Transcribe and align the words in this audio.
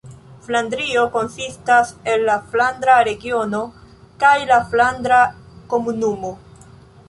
Flandrio 0.45 1.03
konsistas 1.15 1.91
el 2.13 2.25
la 2.31 2.39
Flandra 2.53 2.95
Regiono 3.09 3.61
kaj 4.25 4.35
la 4.53 4.61
Flandra 4.73 5.23
Komunumo. 5.75 6.37